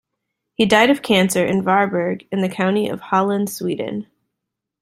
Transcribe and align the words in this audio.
He 0.55 0.65
died 0.65 0.89
of 0.89 1.03
cancer 1.03 1.45
in 1.45 1.61
Varberg 1.63 2.25
in 2.31 2.41
the 2.41 2.49
county 2.49 2.89
of 2.89 2.99
Halland, 3.01 3.51
Sweden. 3.51 4.07